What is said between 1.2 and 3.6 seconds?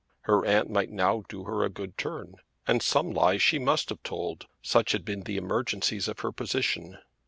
do her a good turn; and some lies she